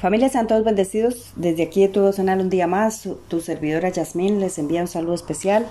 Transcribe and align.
Familia 0.00 0.30
sean 0.30 0.46
todos 0.46 0.64
bendecidos. 0.64 1.32
Desde 1.36 1.62
aquí 1.62 1.82
de 1.82 1.88
tu 1.88 2.00
devocional 2.00 2.40
un 2.40 2.48
día 2.48 2.66
más, 2.66 3.06
tu 3.28 3.40
servidora 3.40 3.90
Yasmín 3.90 4.40
les 4.40 4.58
envía 4.58 4.80
un 4.80 4.88
saludo 4.88 5.12
especial. 5.12 5.66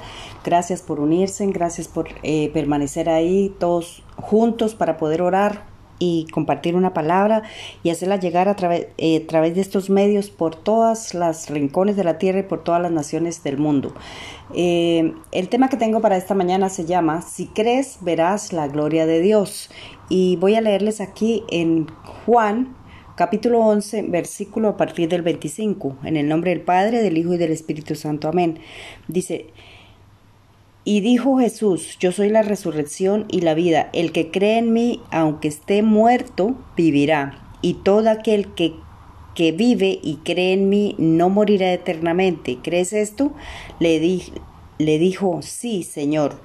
Gracias 0.46 0.84
por 0.84 1.00
unirse, 1.00 1.48
gracias 1.48 1.88
por 1.88 2.10
eh, 2.22 2.52
permanecer 2.54 3.10
ahí 3.10 3.52
todos 3.60 4.04
juntos 4.18 4.76
para 4.76 4.98
poder 4.98 5.24
orar 5.24 5.64
y 5.98 6.28
compartir 6.32 6.76
una 6.76 6.94
palabra 6.94 7.42
y 7.82 7.90
hacerla 7.90 8.18
llegar 8.18 8.48
a, 8.48 8.56
eh, 9.00 9.20
través 9.22 9.56
de 9.56 9.62
estos 9.62 9.90
medios 9.90 10.30
por 10.30 10.56
todas 10.56 11.16
las 11.16 11.50
rincones 11.50 11.96
de 11.96 12.04
la 12.04 12.20
tierra 12.20 12.42
y 12.42 12.44
por 12.44 12.64
todas 12.64 12.84
las 12.84 12.92
naciones 12.92 13.42
del 13.42 13.58
mundo. 13.58 13.96
Eh, 14.54 15.12
el 15.32 15.50
tema 15.50 15.70
que 15.70 15.78
tengo 15.78 16.02
para 16.02 16.18
esta 16.18 16.36
mañana 16.36 16.70
se 16.70 16.86
llama 16.86 17.24
Si 17.24 17.48
crees, 17.48 17.98
verás 18.02 18.54
la 18.54 18.68
gloria 18.68 19.08
de 19.08 19.22
Dios. 19.22 19.72
Y 20.08 20.36
voy 20.38 20.54
a 20.54 20.62
leerles 20.62 21.02
aquí 21.02 21.44
en 21.50 21.88
Juan 22.26 22.76
capítulo 23.20 23.60
11, 23.60 24.04
versículo 24.04 24.70
a 24.70 24.78
partir 24.78 25.10
del 25.10 25.24
25, 25.24 25.98
en 26.06 26.16
el 26.16 26.30
nombre 26.30 26.52
del 26.52 26.62
Padre, 26.62 27.04
del 27.04 27.18
Hijo 27.18 27.34
y 27.34 27.38
del 27.38 27.52
Espíritu 27.52 27.96
Santo. 27.96 28.30
Amén. 28.30 28.60
Dice, 29.10 29.48
y 30.86 31.02
dijo 31.02 31.38
Jesús, 31.38 31.98
yo 32.00 32.14
soy 32.14 32.30
la 32.30 32.44
resurrección 32.44 33.26
y 33.28 33.42
la 33.42 33.56
vida, 33.56 33.90
el 33.92 34.14
que 34.14 34.32
cree 34.32 34.60
en 34.60 34.72
mí, 34.72 35.02
aunque 35.12 35.50
esté 35.50 35.82
muerto, 35.82 36.56
vivirá, 36.78 37.58
y 37.62 37.74
todo 37.74 38.10
aquel 38.10 38.54
que, 38.54 38.74
que 39.36 39.52
vive 39.52 40.00
y 40.02 40.20
cree 40.24 40.54
en 40.54 40.70
mí 40.70 40.96
no 40.98 41.28
morirá 41.28 41.74
eternamente. 41.74 42.60
¿Crees 42.64 42.94
esto? 42.94 43.34
Le, 43.82 44.00
di, 44.00 44.24
le 44.78 44.98
dijo, 44.98 45.42
sí, 45.42 45.84
Señor, 45.84 46.40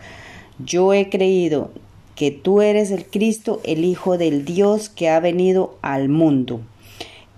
yo 0.59 0.93
he 0.93 1.09
creído, 1.09 1.70
que 2.14 2.30
tú 2.30 2.62
eres 2.62 2.91
el 2.91 3.06
Cristo, 3.06 3.60
el 3.64 3.84
Hijo 3.84 4.18
del 4.18 4.45
Dios 4.45 4.88
que 4.88 5.09
ha 5.09 5.20
venido 5.20 5.77
al 5.82 6.09
mundo. 6.09 6.60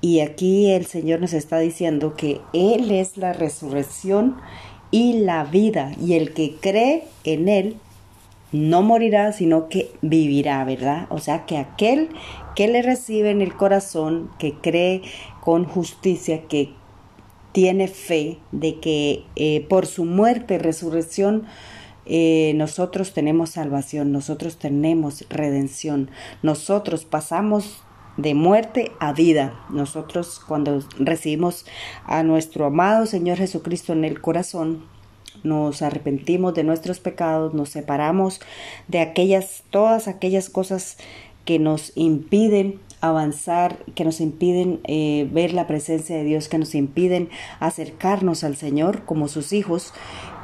Y 0.01 0.21
aquí 0.21 0.71
el 0.71 0.87
Señor 0.87 1.21
nos 1.21 1.33
está 1.33 1.59
diciendo 1.59 2.15
que 2.17 2.41
Él 2.53 2.91
es 2.91 3.17
la 3.17 3.33
resurrección 3.33 4.37
y 4.91 5.15
la 5.15 5.45
vida, 5.45 5.93
y 6.01 6.15
el 6.15 6.33
que 6.33 6.55
cree 6.61 7.05
en 7.25 7.49
Él 7.49 7.77
no 8.53 8.83
morirá, 8.83 9.33
sino 9.33 9.69
que 9.69 9.91
vivirá, 10.03 10.65
¿verdad? 10.65 11.07
O 11.11 11.19
sea, 11.19 11.47
que 11.47 11.59
aquel 11.59 12.11
que 12.55 12.69
le 12.69 12.83
recibe 12.83 13.31
en 13.31 13.43
el 13.43 13.55
corazón, 13.55 14.31
que 14.39 14.55
cree 14.55 15.03
con 15.41 15.65
justicia, 15.65 16.43
que 16.49 16.71
tiene 17.53 17.89
fe 17.89 18.39
de 18.53 18.79
que 18.81 19.25
eh, 19.35 19.67
por 19.69 19.87
su 19.87 20.05
muerte 20.05 20.59
resurrección, 20.59 21.47
eh, 22.07 22.53
nosotros 22.55 23.13
tenemos 23.13 23.51
salvación, 23.51 24.13
nosotros 24.13 24.57
tenemos 24.57 25.27
redención, 25.29 26.11
nosotros 26.43 27.05
pasamos 27.05 27.83
de 28.17 28.35
muerte 28.35 28.93
a 28.99 29.13
vida. 29.13 29.61
Nosotros 29.71 30.41
cuando 30.47 30.83
recibimos 30.99 31.67
a 32.05 32.23
nuestro 32.23 32.67
amado 32.67 33.07
Señor 33.07 33.39
Jesucristo 33.39 33.93
en 33.93 34.05
el 34.05 34.21
corazón, 34.21 34.85
nos 35.43 35.83
arrepentimos 35.83 36.55
de 36.55 36.65
nuestros 36.65 36.99
pecados, 36.99 37.55
nos 37.55 37.69
separamos 37.69 38.41
de 38.89 39.01
aquellas, 39.01 39.65
todas 39.71 40.09
aquellas 40.09 40.49
cosas 40.49 40.97
que 41.45 41.59
nos 41.59 41.93
impiden 41.95 42.81
avanzar, 43.09 43.79
que 43.95 44.05
nos 44.05 44.21
impiden 44.21 44.81
eh, 44.85 45.29
ver 45.33 45.53
la 45.53 45.67
presencia 45.67 46.17
de 46.17 46.25
Dios, 46.25 46.49
que 46.49 46.59
nos 46.59 46.75
impiden 46.75 47.29
acercarnos 47.61 48.45
al 48.45 48.57
Señor 48.57 49.05
como 49.05 49.29
sus 49.29 49.53
hijos, 49.53 49.93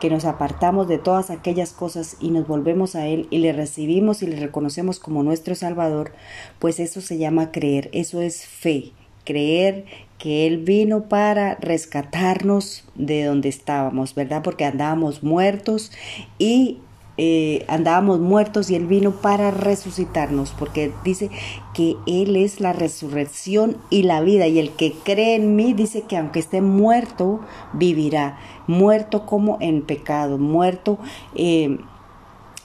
que 0.01 0.11
nos 0.11 0.25
apartamos 0.25 0.89
de 0.89 0.99
todas 0.99 1.31
aquellas 1.31 1.73
cosas 1.73 2.17
y 2.21 2.31
nos 2.31 2.47
volvemos 2.47 2.97
a 2.97 3.07
Él 3.07 3.29
y 3.31 3.39
le 3.39 3.53
recibimos 3.53 4.23
y 4.23 4.27
le 4.27 4.37
reconocemos 4.37 4.99
como 4.99 5.23
nuestro 5.23 5.55
Salvador, 5.55 6.13
pues 6.59 6.81
eso 6.81 7.01
se 7.01 7.19
llama 7.19 7.53
creer, 7.53 7.89
eso 7.93 8.21
es 8.21 8.45
fe, 8.45 8.93
creer 9.25 9.85
que 10.19 10.47
Él 10.47 10.59
vino 10.59 11.09
para 11.09 11.57
rescatarnos 11.57 12.85
de 12.95 13.25
donde 13.25 13.49
estábamos, 13.49 14.15
¿verdad? 14.15 14.43
Porque 14.43 14.65
andábamos 14.65 15.23
muertos 15.23 15.91
y 16.39 16.79
eh, 17.19 17.65
andábamos 17.69 18.21
muertos 18.21 18.71
y 18.71 18.75
Él 18.75 18.87
vino 18.87 19.13
para 19.13 19.51
resucitarnos, 19.51 20.55
porque 20.59 20.93
dice 21.05 21.31
que 21.75 21.97
Él 22.07 22.37
es 22.37 22.61
la 22.61 22.73
resurrección 22.73 23.77
y 23.91 24.05
la 24.05 24.21
vida, 24.21 24.47
y 24.47 24.59
el 24.59 24.71
que 24.71 24.93
cree 24.93 25.35
en 25.35 25.55
mí 25.57 25.75
dice 25.75 26.03
que 26.03 26.17
aunque 26.17 26.41
esté 26.41 26.61
muerto, 26.63 27.41
vivirá, 27.73 28.39
muerto 28.67 29.27
como 29.27 29.59
en 29.61 29.83
pecado, 29.83 30.39
muerto 30.39 30.99
eh, 31.35 31.79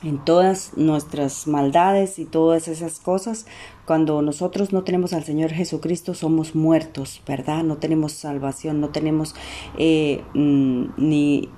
en 0.03 0.23
todas 0.23 0.77
nuestras 0.77 1.47
maldades 1.47 2.19
y 2.19 2.25
todas 2.25 2.67
esas 2.67 2.99
cosas. 2.99 3.45
Cuando 3.85 4.22
nosotros 4.22 4.73
no 4.73 4.83
tenemos 4.83 5.13
al 5.13 5.23
Señor 5.23 5.51
Jesucristo, 5.51 6.13
somos 6.13 6.55
muertos, 6.55 7.22
¿verdad? 7.27 7.63
No 7.63 7.77
tenemos 7.77 8.11
salvación, 8.11 8.79
no 8.79 8.89
tenemos 8.89 9.33
eh, 9.77 10.23
mm, 10.33 10.85
ni 10.97 11.49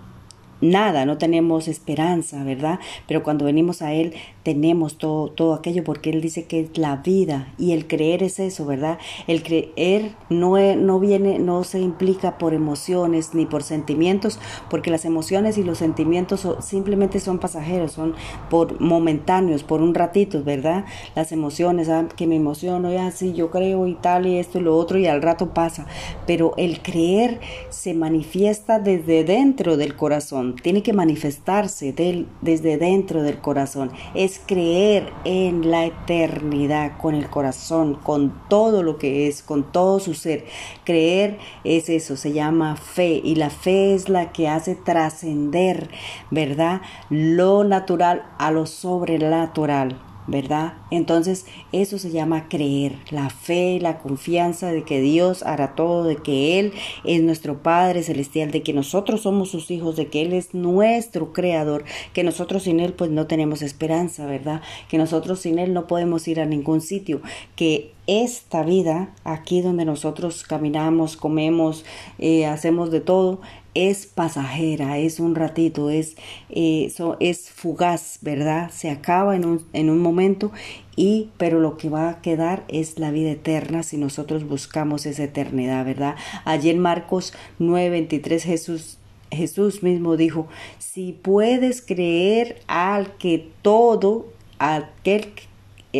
nada, 0.61 1.05
no 1.05 1.17
tenemos 1.17 1.67
esperanza, 1.67 2.43
¿verdad? 2.43 2.79
Pero 3.07 3.23
cuando 3.23 3.45
venimos 3.45 3.81
a 3.81 3.93
Él 3.93 4.13
tenemos 4.43 4.97
todo, 4.97 5.29
todo 5.29 5.53
aquello 5.53 5.83
porque 5.83 6.09
Él 6.09 6.21
dice 6.21 6.45
que 6.45 6.61
es 6.61 6.77
la 6.77 6.97
vida 6.97 7.53
y 7.57 7.71
el 7.71 7.87
creer 7.87 8.23
es 8.23 8.39
eso, 8.39 8.65
¿verdad? 8.65 8.97
El 9.27 9.43
creer 9.43 10.11
no, 10.29 10.57
no 10.75 10.99
viene, 10.99 11.39
no 11.39 11.63
se 11.63 11.79
implica 11.79 12.37
por 12.37 12.53
emociones 12.53 13.33
ni 13.33 13.45
por 13.45 13.63
sentimientos, 13.63 14.39
porque 14.69 14.91
las 14.91 15.05
emociones 15.05 15.57
y 15.57 15.63
los 15.63 15.77
sentimientos 15.77 16.47
simplemente 16.61 17.19
son 17.19 17.39
pasajeros, 17.39 17.91
son 17.91 18.15
por 18.49 18.79
momentáneos, 18.81 19.63
por 19.63 19.81
un 19.81 19.93
ratito, 19.93 20.43
¿verdad? 20.43 20.85
Las 21.15 21.31
emociones, 21.31 21.89
ah, 21.89 22.07
que 22.15 22.27
me 22.27 22.35
emociono, 22.35 22.91
ya 22.91 23.11
sí, 23.11 23.33
yo 23.33 23.51
creo 23.51 23.87
y 23.87 23.95
tal 23.95 24.25
y 24.27 24.37
esto 24.37 24.59
y 24.59 24.61
lo 24.61 24.77
otro 24.77 24.97
y 24.97 25.07
al 25.07 25.21
rato 25.21 25.53
pasa, 25.53 25.85
pero 26.25 26.53
el 26.57 26.81
creer 26.81 27.39
se 27.69 27.93
manifiesta 27.93 28.79
desde 28.79 29.23
dentro 29.23 29.77
del 29.77 29.95
corazón 29.95 30.48
tiene 30.55 30.83
que 30.83 30.93
manifestarse 30.93 31.93
desde 32.41 32.77
dentro 32.77 33.23
del 33.23 33.39
corazón. 33.39 33.91
Es 34.13 34.41
creer 34.45 35.11
en 35.25 35.69
la 35.69 35.85
eternidad 35.85 36.97
con 36.97 37.15
el 37.15 37.29
corazón, 37.29 37.95
con 37.95 38.33
todo 38.49 38.83
lo 38.83 38.97
que 38.97 39.27
es, 39.27 39.43
con 39.43 39.71
todo 39.71 39.99
su 39.99 40.13
ser. 40.13 40.45
Creer 40.83 41.37
es 41.63 41.89
eso, 41.89 42.17
se 42.17 42.33
llama 42.33 42.75
fe 42.75 43.21
y 43.23 43.35
la 43.35 43.49
fe 43.49 43.93
es 43.93 44.09
la 44.09 44.31
que 44.31 44.47
hace 44.47 44.75
trascender, 44.75 45.89
¿verdad? 46.31 46.81
Lo 47.09 47.63
natural 47.63 48.23
a 48.37 48.51
lo 48.51 48.65
sobrenatural. 48.65 50.08
¿Verdad? 50.29 50.73
Entonces 50.91 51.45
eso 51.71 51.97
se 51.97 52.11
llama 52.11 52.47
creer, 52.49 52.95
la 53.09 53.29
fe, 53.29 53.79
la 53.81 53.99
confianza 53.99 54.71
de 54.71 54.83
que 54.83 55.01
Dios 55.01 55.43
hará 55.43 55.75
todo, 55.75 56.03
de 56.03 56.17
que 56.17 56.59
Él 56.59 56.73
es 57.03 57.21
nuestro 57.21 57.61
Padre 57.61 58.03
Celestial, 58.03 58.51
de 58.51 58.61
que 58.61 58.73
nosotros 58.73 59.21
somos 59.21 59.49
sus 59.49 59.71
hijos, 59.71 59.95
de 59.95 60.07
que 60.07 60.21
Él 60.21 60.33
es 60.33 60.53
nuestro 60.53 61.33
creador, 61.33 61.83
que 62.13 62.23
nosotros 62.23 62.63
sin 62.63 62.79
Él 62.79 62.93
pues 62.93 63.09
no 63.11 63.27
tenemos 63.27 63.61
esperanza, 63.61 64.25
¿verdad? 64.25 64.61
Que 64.89 64.97
nosotros 64.97 65.39
sin 65.39 65.59
Él 65.59 65.73
no 65.73 65.87
podemos 65.87 66.27
ir 66.27 66.39
a 66.39 66.45
ningún 66.45 66.81
sitio, 66.81 67.21
que 67.55 67.91
esta 68.09 68.63
vida, 68.63 69.13
aquí 69.23 69.61
donde 69.61 69.85
nosotros 69.85 70.43
caminamos, 70.43 71.15
comemos, 71.15 71.85
eh, 72.17 72.47
hacemos 72.47 72.89
de 72.89 73.01
todo, 73.01 73.39
es 73.75 74.07
pasajera, 74.07 74.97
es 74.97 75.19
un 75.19 75.35
ratito, 75.35 75.91
es, 75.91 76.15
eh, 76.49 76.91
es 77.19 77.51
fugaz, 77.51 78.17
¿verdad? 78.21 78.71
Se 78.71 78.89
acaba 78.89 79.35
en 79.35 79.45
un, 79.45 79.63
en 79.73 79.91
un 79.91 79.99
momento 79.99 80.51
y 80.95 81.29
pero 81.37 81.59
lo 81.59 81.77
que 81.77 81.89
va 81.89 82.09
a 82.09 82.21
quedar 82.21 82.63
es 82.67 82.97
la 82.97 83.11
vida 83.11 83.29
eterna 83.29 83.83
si 83.83 83.97
nosotros 83.97 84.47
buscamos 84.47 85.05
esa 85.05 85.25
eternidad, 85.25 85.85
¿verdad? 85.85 86.15
Allí 86.45 86.71
en 86.71 86.79
Marcos 86.79 87.33
9:23 87.59 88.41
Jesús 88.41 88.97
Jesús 89.31 89.83
mismo 89.83 90.17
dijo, 90.17 90.47
si 90.79 91.13
puedes 91.13 91.83
creer 91.83 92.63
al 92.65 93.15
que 93.17 93.47
todo, 93.61 94.25
aquel 94.57 95.33
que 95.33 95.48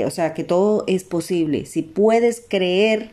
o 0.06 0.10
sea, 0.10 0.34
que 0.34 0.44
todo 0.44 0.84
es 0.88 1.04
posible. 1.04 1.66
Si 1.66 1.82
puedes 1.82 2.44
creer 2.48 3.12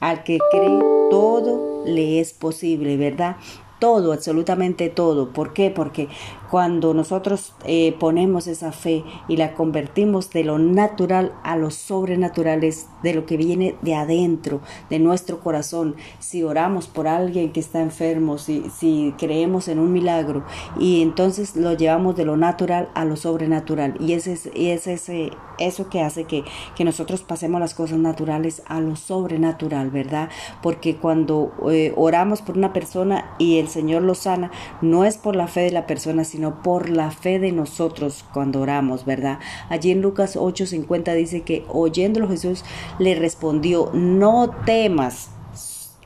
al 0.00 0.24
que 0.24 0.38
cree, 0.50 0.78
todo 1.10 1.84
le 1.86 2.20
es 2.20 2.32
posible, 2.32 2.96
¿verdad? 2.96 3.36
Todo, 3.80 4.12
absolutamente 4.12 4.88
todo. 4.90 5.32
¿Por 5.32 5.52
qué? 5.52 5.70
Porque 5.70 6.08
cuando 6.52 6.92
nosotros 6.92 7.54
eh, 7.64 7.96
ponemos 7.98 8.46
esa 8.46 8.72
fe 8.72 9.04
y 9.26 9.38
la 9.38 9.54
convertimos 9.54 10.28
de 10.28 10.44
lo 10.44 10.58
natural 10.58 11.32
a 11.44 11.56
lo 11.56 11.70
sobrenatural, 11.70 12.62
es 12.62 12.88
de 13.02 13.14
lo 13.14 13.24
que 13.24 13.38
viene 13.38 13.74
de 13.80 13.94
adentro, 13.94 14.60
de 14.90 14.98
nuestro 14.98 15.40
corazón. 15.40 15.96
Si 16.18 16.42
oramos 16.42 16.88
por 16.88 17.08
alguien 17.08 17.52
que 17.52 17.60
está 17.60 17.80
enfermo, 17.80 18.36
si, 18.36 18.66
si 18.68 19.14
creemos 19.16 19.66
en 19.68 19.78
un 19.78 19.94
milagro 19.94 20.44
y 20.78 21.00
entonces 21.00 21.56
lo 21.56 21.72
llevamos 21.72 22.16
de 22.16 22.26
lo 22.26 22.36
natural 22.36 22.90
a 22.94 23.06
lo 23.06 23.16
sobrenatural. 23.16 23.94
Y 23.98 24.12
ese 24.12 24.34
es, 24.34 24.50
es 24.54 24.86
ese, 24.86 25.30
eso 25.58 25.88
que 25.88 26.02
hace 26.02 26.24
que, 26.24 26.44
que, 26.76 26.84
nosotros 26.84 27.22
pasemos 27.22 27.60
las 27.60 27.72
cosas 27.72 27.98
naturales 27.98 28.62
a 28.66 28.78
lo 28.80 28.96
sobrenatural, 28.96 29.90
¿verdad? 29.90 30.28
Porque 30.62 30.96
cuando 30.96 31.50
eh, 31.70 31.94
oramos 31.96 32.42
por 32.42 32.58
una 32.58 32.74
persona 32.74 33.34
y 33.38 33.58
el 33.58 33.68
Señor 33.68 34.02
lo 34.02 34.14
sana, 34.14 34.50
no 34.82 35.06
es 35.06 35.16
por 35.16 35.34
la 35.34 35.46
fe 35.46 35.60
de 35.60 35.70
la 35.70 35.86
persona, 35.86 36.24
sino 36.24 36.41
por 36.50 36.88
la 36.88 37.10
fe 37.10 37.38
de 37.38 37.52
nosotros 37.52 38.24
cuando 38.32 38.60
oramos, 38.60 39.04
¿verdad? 39.04 39.38
Allí 39.68 39.90
en 39.90 40.02
Lucas 40.02 40.36
8:50 40.36 41.14
dice 41.14 41.42
que 41.42 41.64
oyéndolo 41.68 42.28
Jesús 42.28 42.64
le 42.98 43.14
respondió, 43.14 43.90
no 43.92 44.50
temas, 44.64 45.30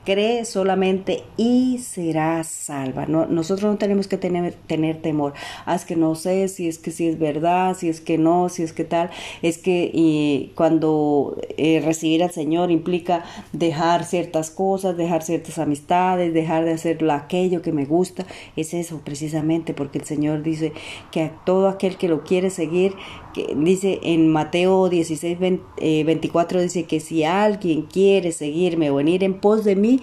cree 0.07 0.45
solamente 0.45 1.23
y 1.35 1.79
serás 1.79 2.47
salva. 2.47 3.07
No, 3.07 3.25
nosotros 3.25 3.69
no 3.69 3.77
tenemos 3.77 4.07
que 4.07 4.17
tener, 4.17 4.53
tener 4.53 5.01
temor. 5.01 5.33
Es 5.67 5.83
que 5.83 5.97
no 5.97 6.15
sé 6.15 6.47
si 6.47 6.69
es 6.69 6.79
que 6.79 6.91
si 6.91 7.09
es 7.09 7.19
verdad, 7.19 7.75
si 7.77 7.89
es 7.89 7.99
que 7.99 8.17
no, 8.17 8.47
si 8.47 8.63
es 8.63 8.71
que 8.71 8.85
tal. 8.85 9.09
Es 9.41 9.57
que 9.57 10.49
cuando 10.55 11.35
eh, 11.57 11.81
recibir 11.83 12.23
al 12.23 12.31
Señor 12.31 12.71
implica 12.71 13.25
dejar 13.51 14.05
ciertas 14.05 14.49
cosas, 14.49 14.95
dejar 14.95 15.23
ciertas 15.23 15.59
amistades, 15.59 16.33
dejar 16.33 16.63
de 16.63 16.71
hacer 16.71 17.03
aquello 17.11 17.61
que 17.61 17.73
me 17.73 17.83
gusta. 17.83 18.25
Es 18.55 18.73
eso 18.73 19.01
precisamente 19.03 19.73
porque 19.73 19.97
el 19.97 20.05
Señor 20.05 20.41
dice 20.41 20.71
que 21.11 21.23
a 21.23 21.31
todo 21.43 21.67
aquel 21.67 21.97
que 21.97 22.07
lo 22.07 22.23
quiere 22.23 22.49
seguir, 22.49 22.93
que 23.33 23.53
dice 23.57 23.99
en 24.03 24.29
Mateo 24.31 24.87
16, 24.87 25.37
24, 25.39 26.59
eh, 26.59 26.63
dice 26.63 26.85
que 26.85 27.01
si 27.01 27.25
alguien 27.25 27.81
quiere 27.81 28.31
seguirme 28.31 28.89
o 28.89 28.95
venir 28.95 29.25
en 29.25 29.33
pos 29.41 29.65
de 29.65 29.75
mí, 29.75 29.96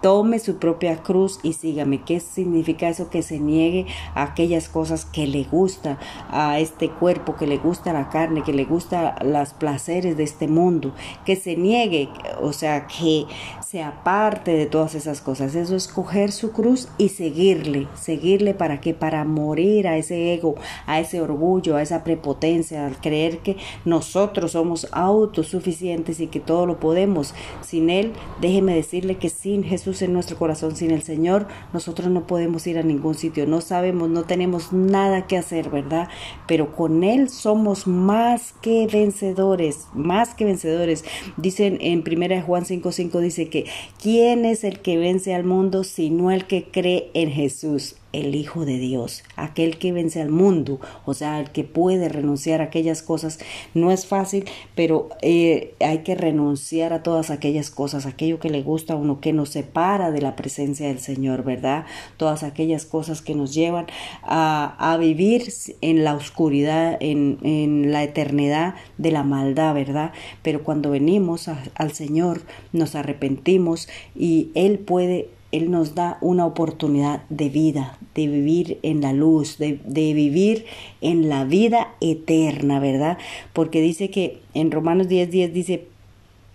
tome 0.00 0.38
su 0.38 0.56
propia 0.56 1.02
cruz 1.02 1.40
y 1.42 1.52
sígame. 1.52 2.02
¿Qué 2.02 2.20
significa 2.20 2.88
eso? 2.88 3.10
Que 3.10 3.22
se 3.22 3.38
niegue 3.38 3.86
a 4.14 4.22
aquellas 4.22 4.68
cosas 4.68 5.04
que 5.04 5.26
le 5.26 5.44
gusta 5.44 5.98
a 6.30 6.58
este 6.58 6.88
cuerpo, 6.88 7.36
que 7.36 7.46
le 7.46 7.58
gusta 7.58 7.92
la 7.92 8.08
carne, 8.08 8.42
que 8.42 8.52
le 8.52 8.64
gusta 8.64 9.16
los 9.22 9.52
placeres 9.52 10.16
de 10.16 10.24
este 10.24 10.48
mundo, 10.48 10.94
que 11.24 11.36
se 11.36 11.56
niegue, 11.56 12.08
o 12.40 12.52
sea, 12.52 12.86
que 12.86 13.26
se 13.70 13.84
aparte 13.84 14.50
de 14.50 14.66
todas 14.66 14.96
esas 14.96 15.20
cosas. 15.20 15.54
Eso 15.54 15.76
es 15.76 15.86
coger 15.86 16.32
su 16.32 16.50
cruz 16.50 16.88
y 16.98 17.10
seguirle. 17.10 17.86
¿Seguirle 17.94 18.52
para 18.52 18.80
qué? 18.80 18.94
Para 18.94 19.24
morir 19.24 19.86
a 19.86 19.96
ese 19.96 20.34
ego, 20.34 20.56
a 20.86 20.98
ese 20.98 21.20
orgullo, 21.20 21.76
a 21.76 21.82
esa 21.82 22.02
prepotencia, 22.02 22.84
al 22.84 23.00
creer 23.00 23.38
que 23.38 23.58
nosotros 23.84 24.52
somos 24.52 24.88
autosuficientes 24.90 26.18
y 26.18 26.26
que 26.26 26.40
todo 26.40 26.66
lo 26.66 26.80
podemos. 26.80 27.32
Sin 27.60 27.90
Él, 27.90 28.12
déjeme 28.40 28.74
decirle 28.74 29.18
que 29.18 29.28
sin 29.28 29.62
Jesús 29.62 30.02
en 30.02 30.14
nuestro 30.14 30.36
corazón, 30.36 30.74
sin 30.74 30.90
el 30.90 31.02
Señor, 31.02 31.46
nosotros 31.72 32.10
no 32.10 32.26
podemos 32.26 32.66
ir 32.66 32.76
a 32.76 32.82
ningún 32.82 33.14
sitio. 33.14 33.46
No 33.46 33.60
sabemos, 33.60 34.08
no 34.08 34.24
tenemos 34.24 34.72
nada 34.72 35.28
que 35.28 35.36
hacer, 35.36 35.70
¿verdad? 35.70 36.08
Pero 36.48 36.74
con 36.74 37.04
Él 37.04 37.28
somos 37.28 37.86
más 37.86 38.52
que 38.62 38.88
vencedores, 38.88 39.86
más 39.94 40.34
que 40.34 40.44
vencedores. 40.44 41.04
Dicen 41.36 41.78
en 41.80 42.00
1 42.00 42.42
Juan 42.44 42.64
5:5 42.64 43.20
dice 43.20 43.48
que 43.48 43.59
¿quién 44.00 44.44
es 44.44 44.64
el 44.64 44.80
que 44.80 44.96
vence 44.96 45.34
al 45.34 45.44
mundo 45.44 45.84
sino 45.84 46.30
el 46.30 46.46
que 46.46 46.64
cree 46.64 47.10
en 47.14 47.30
Jesús? 47.30 47.96
El 48.12 48.34
Hijo 48.34 48.64
de 48.64 48.78
Dios, 48.78 49.22
aquel 49.36 49.78
que 49.78 49.92
vence 49.92 50.20
al 50.20 50.30
mundo, 50.30 50.80
o 51.04 51.14
sea, 51.14 51.40
el 51.40 51.50
que 51.50 51.64
puede 51.64 52.08
renunciar 52.08 52.60
a 52.60 52.64
aquellas 52.64 53.02
cosas. 53.02 53.38
No 53.74 53.90
es 53.90 54.06
fácil, 54.06 54.44
pero 54.74 55.08
eh, 55.22 55.74
hay 55.80 55.98
que 55.98 56.14
renunciar 56.14 56.92
a 56.92 57.02
todas 57.02 57.30
aquellas 57.30 57.70
cosas, 57.70 58.06
aquello 58.06 58.40
que 58.40 58.50
le 58.50 58.62
gusta 58.62 58.94
a 58.94 58.96
uno, 58.96 59.20
que 59.20 59.32
nos 59.32 59.50
separa 59.50 60.10
de 60.10 60.20
la 60.20 60.36
presencia 60.36 60.88
del 60.88 60.98
Señor, 60.98 61.44
¿verdad? 61.44 61.86
Todas 62.16 62.42
aquellas 62.42 62.84
cosas 62.84 63.22
que 63.22 63.34
nos 63.34 63.54
llevan 63.54 63.86
a, 64.22 64.76
a 64.78 64.96
vivir 64.96 65.52
en 65.80 66.04
la 66.04 66.14
oscuridad, 66.14 66.96
en, 67.00 67.38
en, 67.42 67.92
la 67.92 68.02
eternidad 68.02 68.74
de 68.98 69.10
la 69.10 69.22
maldad, 69.22 69.74
¿verdad? 69.74 70.12
Pero 70.42 70.62
cuando 70.62 70.90
venimos 70.90 71.48
al 71.48 71.92
Señor, 71.92 72.42
nos 72.72 72.94
arrepentimos 72.94 73.88
y 74.14 74.50
Él 74.54 74.78
puede 74.78 75.28
él 75.52 75.70
nos 75.70 75.94
da 75.94 76.18
una 76.20 76.46
oportunidad 76.46 77.22
de 77.28 77.48
vida, 77.48 77.98
de 78.14 78.28
vivir 78.28 78.78
en 78.82 79.00
la 79.00 79.12
luz, 79.12 79.58
de, 79.58 79.78
vivir 79.84 80.66
en 81.00 81.28
la 81.28 81.44
vida 81.44 81.94
eterna, 82.00 82.78
¿verdad? 82.78 83.18
Porque 83.52 83.80
dice 83.80 84.10
que 84.10 84.40
en 84.54 84.70
Romanos 84.70 85.08
10, 85.08 85.30
10 85.30 85.52
dice, 85.52 85.86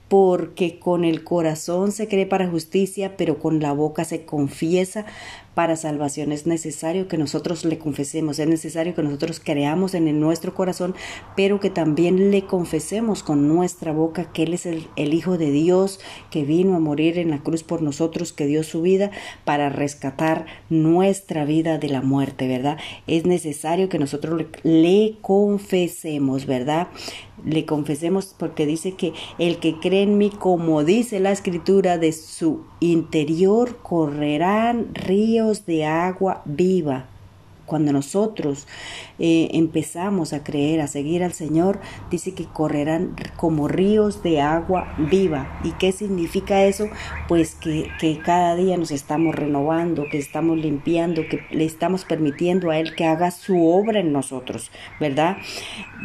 porque 0.08 0.80
con 0.80 1.04
el 1.04 1.24
corazón 1.24 1.92
se 1.92 2.08
cree 2.08 2.26
para 2.26 2.48
justicia, 2.48 3.18
pero 3.18 3.40
con 3.40 3.60
la 3.60 3.74
boca 3.74 4.06
se 4.06 4.24
confiesa 4.24 5.06
para 5.56 5.78
salvación. 5.78 6.32
Es 6.32 6.46
necesario 6.46 7.08
que 7.08 7.18
nosotros 7.18 7.66
le 7.66 7.80
confesemos, 7.80 8.38
es 8.38 8.48
necesario 8.48 8.94
que 8.94 9.02
nosotros 9.02 9.42
creamos 9.44 9.96
en 9.96 10.20
nuestro 10.20 10.54
corazón, 10.54 10.94
pero 11.36 11.60
que 11.60 11.70
también 11.70 12.30
le 12.30 12.46
confesemos 12.46 13.24
con 13.24 13.48
nuestra 13.48 13.94
boca 13.94 14.32
que 14.32 14.44
Él 14.44 14.54
es 14.54 14.66
el, 14.66 14.86
Hijo 15.16 15.38
de 15.38 15.50
Dios, 15.50 16.02
que 16.30 16.44
vino 16.44 16.76
a 16.76 16.80
morir 16.80 17.18
en 17.18 17.30
la 17.30 17.40
cruz 17.40 17.64
por 17.64 17.82
nosotros, 17.82 18.34
que 18.34 18.48
dio 18.48 18.64
su 18.64 18.82
vida 18.82 19.12
para 19.46 19.70
rescatar 19.70 20.46
nuestra 20.70 21.46
vida 21.46 21.78
de 21.78 21.88
la 21.88 22.02
muerte, 22.02 22.50
¿verdad? 22.50 22.78
Es 23.08 23.26
necesario 23.26 23.88
que 23.88 23.98
nosotros 23.98 24.44
le 24.64 25.16
confesemos, 25.22 26.46
¿verdad? 26.48 26.90
Le 27.46 27.66
confesemos 27.66 28.36
porque 28.38 28.66
dice 28.66 28.94
que 28.94 29.14
el 29.40 29.60
que 29.60 29.80
cree 29.80 30.04
en 30.04 30.18
mí, 30.18 30.32
como 30.32 30.84
dice 30.84 31.20
la 31.20 31.32
escritura, 31.32 31.98
de 31.98 32.12
su 32.12 32.64
interior 32.80 33.78
correrán 33.82 34.94
ríos 34.94 35.45
de 35.66 35.86
agua 35.86 36.42
viva. 36.46 37.06
Cuando 37.66 37.92
nosotros 37.92 38.68
eh, 39.18 39.50
empezamos 39.54 40.34
a 40.34 40.44
creer, 40.44 40.82
a 40.82 40.88
seguir 40.88 41.24
al 41.24 41.34
Señor, 41.34 41.80
dice 42.12 42.36
que 42.36 42.46
correrán 42.46 43.16
como 43.38 43.68
ríos 43.68 44.22
de 44.22 44.40
agua 44.40 44.94
viva. 45.00 45.60
¿Y 45.64 45.72
qué 45.72 45.92
significa 45.92 46.64
eso? 46.64 46.88
Pues 47.28 47.56
que, 47.56 47.90
que 48.00 48.20
cada 48.20 48.56
día 48.56 48.78
nos 48.78 48.92
estamos 48.92 49.34
renovando, 49.34 50.06
que 50.12 50.20
estamos 50.20 50.60
limpiando, 50.60 51.24
que 51.28 51.42
le 51.50 51.66
estamos 51.66 52.06
permitiendo 52.06 52.70
a 52.70 52.78
Él 52.78 52.96
que 52.96 53.06
haga 53.06 53.32
su 53.32 53.68
obra 53.68 54.00
en 54.00 54.14
nosotros, 54.14 54.70
¿verdad? 55.00 55.38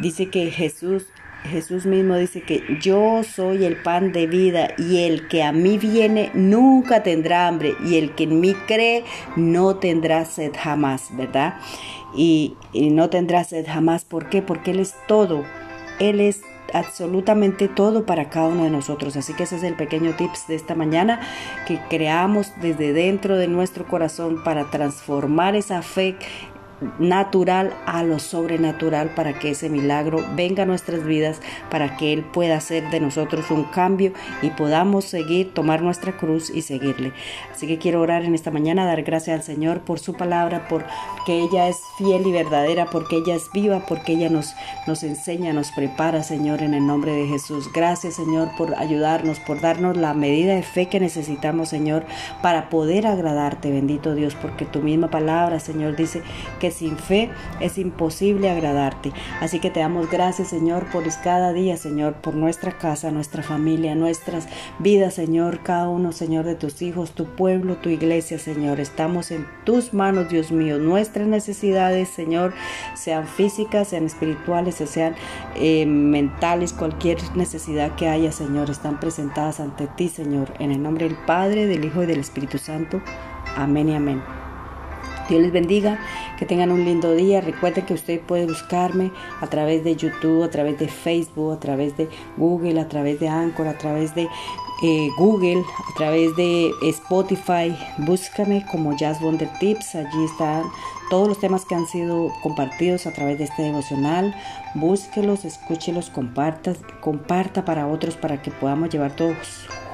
Dice 0.01 0.31
que 0.31 0.49
Jesús 0.49 1.05
Jesús 1.43 1.85
mismo 1.85 2.15
dice 2.15 2.41
que 2.41 2.63
yo 2.81 3.23
soy 3.23 3.65
el 3.65 3.77
pan 3.77 4.11
de 4.11 4.27
vida 4.27 4.69
y 4.77 5.05
el 5.05 5.27
que 5.27 5.43
a 5.43 5.51
mí 5.51 5.77
viene 5.77 6.31
nunca 6.33 7.03
tendrá 7.03 7.47
hambre 7.47 7.75
y 7.85 7.97
el 7.97 8.13
que 8.13 8.23
en 8.23 8.39
mí 8.39 8.53
cree 8.67 9.03
no 9.35 9.77
tendrá 9.77 10.25
sed 10.25 10.51
jamás, 10.57 11.09
¿verdad? 11.15 11.55
Y, 12.15 12.55
no 12.73 13.09
tendrá 13.09 13.43
sed 13.43 13.65
jamás. 13.67 14.05
¿Por 14.05 14.29
qué? 14.29 14.41
Porque 14.41 14.71
Él 14.71 14.79
es 14.79 14.95
todo. 15.07 15.43
Él 15.99 16.19
es 16.19 16.41
absolutamente 16.73 17.67
todo 17.67 18.05
para 18.05 18.29
cada 18.29 18.47
uno 18.47 18.63
de 18.63 18.69
nosotros. 18.69 19.15
Así 19.17 19.33
que 19.33 19.43
ese 19.43 19.57
es 19.57 19.63
el 19.63 19.75
pequeño 19.75 20.15
tips 20.15 20.47
de 20.47 20.55
esta 20.55 20.75
mañana, 20.75 21.21
que 21.67 21.79
creamos 21.89 22.51
desde 22.61 22.93
dentro 22.93 23.37
de 23.37 23.47
nuestro 23.47 23.85
corazón 23.87 24.43
para 24.43 24.69
transformar 24.69 25.55
esa 25.55 25.81
fe 25.81 26.15
natural 26.99 27.73
a 27.85 28.03
lo 28.03 28.19
sobrenatural 28.19 29.13
para 29.13 29.37
que 29.37 29.51
ese 29.51 29.69
milagro 29.69 30.25
venga 30.35 30.63
a 30.63 30.65
nuestras 30.65 31.03
vidas, 31.03 31.39
para 31.69 31.97
que 31.97 32.13
Él 32.13 32.23
pueda 32.23 32.57
hacer 32.57 32.89
de 32.89 32.99
nosotros 32.99 33.51
un 33.51 33.65
cambio 33.65 34.13
y 34.41 34.49
podamos 34.49 35.05
seguir, 35.05 35.53
tomar 35.53 35.81
nuestra 35.81 36.17
cruz 36.17 36.49
y 36.49 36.63
seguirle. 36.63 37.13
Así 37.51 37.67
que 37.67 37.77
quiero 37.77 38.01
orar 38.01 38.23
en 38.23 38.33
esta 38.33 38.51
mañana, 38.51 38.85
dar 38.85 39.03
gracias 39.03 39.39
al 39.39 39.43
Señor 39.43 39.81
por 39.81 39.99
su 39.99 40.13
palabra, 40.13 40.67
por 40.67 40.85
que 41.25 41.39
ella 41.41 41.67
es 41.67 41.77
fiel 41.97 42.25
y 42.25 42.31
verdadera, 42.31 42.85
porque 42.85 43.17
ella 43.17 43.35
es 43.35 43.51
viva, 43.53 43.85
porque 43.87 44.13
ella 44.13 44.29
nos, 44.29 44.53
nos 44.87 45.03
enseña, 45.03 45.53
nos 45.53 45.71
prepara, 45.71 46.23
Señor, 46.23 46.63
en 46.63 46.73
el 46.73 46.85
nombre 46.85 47.11
de 47.11 47.27
Jesús. 47.27 47.71
Gracias, 47.71 48.15
Señor, 48.15 48.49
por 48.57 48.73
ayudarnos, 48.75 49.39
por 49.39 49.61
darnos 49.61 49.97
la 49.97 50.13
medida 50.13 50.55
de 50.55 50.63
fe 50.63 50.87
que 50.87 50.99
necesitamos, 50.99 51.69
Señor, 51.69 52.05
para 52.41 52.69
poder 52.69 53.05
agradarte, 53.05 53.69
bendito 53.69 54.15
Dios, 54.15 54.35
porque 54.35 54.65
tu 54.65 54.79
misma 54.79 55.09
palabra, 55.09 55.59
Señor, 55.59 55.95
dice 55.95 56.23
que 56.59 56.70
sin 56.71 56.97
fe 56.97 57.29
es 57.59 57.77
imposible 57.77 58.49
agradarte. 58.49 59.11
Así 59.39 59.59
que 59.59 59.69
te 59.69 59.81
damos 59.81 60.09
gracias, 60.09 60.47
Señor, 60.47 60.85
por 60.91 61.03
cada 61.23 61.51
día, 61.51 61.77
Señor, 61.77 62.13
por 62.15 62.35
nuestra 62.35 62.77
casa, 62.77 63.11
nuestra 63.11 63.43
familia, 63.43 63.95
nuestras 63.95 64.47
vidas, 64.79 65.15
Señor, 65.15 65.59
cada 65.59 65.89
uno, 65.89 66.11
Señor, 66.11 66.45
de 66.45 66.55
tus 66.55 66.81
hijos, 66.81 67.11
tu 67.11 67.25
pueblo, 67.25 67.77
tu 67.77 67.89
iglesia, 67.89 68.39
Señor. 68.39 68.79
Estamos 68.79 69.31
en 69.31 69.47
tus 69.65 69.93
manos, 69.93 70.29
Dios 70.29 70.51
mío. 70.51 70.77
Nuestras 70.79 71.27
necesidades, 71.27 72.09
Señor, 72.09 72.53
sean 72.95 73.27
físicas, 73.27 73.89
sean 73.89 74.05
espirituales, 74.05 74.75
sean 74.75 75.15
eh, 75.55 75.85
mentales, 75.85 76.73
cualquier 76.73 77.17
necesidad 77.35 77.95
que 77.95 78.07
haya, 78.07 78.31
Señor, 78.31 78.69
están 78.69 78.99
presentadas 78.99 79.59
ante 79.59 79.87
ti, 79.87 80.07
Señor. 80.07 80.53
En 80.59 80.71
el 80.71 80.81
nombre 80.81 81.07
del 81.07 81.17
Padre, 81.17 81.67
del 81.67 81.85
Hijo 81.85 82.03
y 82.03 82.05
del 82.05 82.19
Espíritu 82.19 82.57
Santo. 82.57 83.01
Amén 83.55 83.89
y 83.89 83.95
amén. 83.95 84.40
Dios 85.31 85.43
les 85.43 85.53
bendiga, 85.53 85.97
que 86.37 86.45
tengan 86.45 86.71
un 86.71 86.83
lindo 86.83 87.15
día. 87.15 87.39
Recuerden 87.39 87.85
que 87.85 87.93
usted 87.93 88.19
puede 88.19 88.47
buscarme 88.47 89.11
a 89.39 89.47
través 89.47 89.81
de 89.81 89.95
YouTube, 89.95 90.43
a 90.43 90.49
través 90.49 90.77
de 90.77 90.89
Facebook, 90.89 91.53
a 91.53 91.59
través 91.59 91.95
de 91.95 92.09
Google, 92.35 92.81
a 92.81 92.89
través 92.89 93.21
de 93.21 93.29
Anchor, 93.29 93.65
a 93.65 93.77
través 93.77 94.13
de 94.13 94.27
eh, 94.83 95.09
Google, 95.17 95.63
a 95.89 95.95
través 95.95 96.35
de 96.35 96.71
Spotify. 96.81 97.73
Búscame 97.99 98.65
como 98.69 98.97
Jazz 98.97 99.21
Wonder 99.21 99.49
Tips. 99.57 99.95
Allí 99.95 100.25
están 100.25 100.63
todos 101.09 101.29
los 101.29 101.39
temas 101.39 101.63
que 101.63 101.75
han 101.75 101.87
sido 101.87 102.33
compartidos 102.43 103.07
a 103.07 103.13
través 103.13 103.37
de 103.37 103.45
este 103.45 103.61
devocional. 103.61 104.35
Búsquelos, 104.75 105.45
escúchelos, 105.45 106.09
comparta, 106.09 106.73
comparta 106.99 107.63
para 107.63 107.87
otros 107.87 108.17
para 108.17 108.41
que 108.41 108.51
podamos 108.51 108.89
llevar 108.89 109.15
todos 109.15 109.37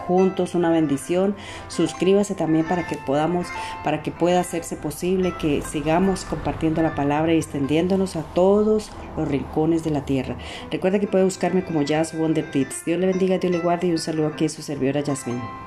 juntos, 0.08 0.56
una 0.56 0.70
bendición. 0.70 1.36
Suscríbase 1.68 2.34
también 2.34 2.66
para 2.66 2.88
que 2.88 2.96
podamos, 2.96 3.48
para 3.84 4.02
que 4.02 4.12
pueda 4.12 4.40
hacerse 4.40 4.78
posible 4.78 5.34
que 5.40 5.62
sigamos 5.62 6.24
compartiendo 6.26 6.82
la 6.82 6.96
palabra 6.96 7.34
y 7.34 7.38
extendiéndonos 7.38 8.16
a 8.16 8.24
todos 8.34 8.92
los 9.18 9.28
rincones 9.28 9.84
de 9.84 9.92
la 9.92 10.06
tierra. 10.06 10.38
Recuerda 10.72 11.00
que 11.00 11.08
puede 11.08 11.26
buscarme 11.26 11.64
como 11.64 11.82
Jazz 11.82 12.18
Wonder 12.18 12.50
Tips. 12.50 12.86
Dios 12.86 13.00
le 13.00 13.08
bendiga, 13.08 13.38
Dios 13.38 13.52
le 13.52 13.60
guarde 13.60 13.88
y 13.88 13.92
un 13.92 13.98
saludo 13.98 14.28
aquí 14.28 14.46
a 14.46 14.50
su 14.50 14.62
servidora 14.62 15.04
Jasmine. 15.06 15.67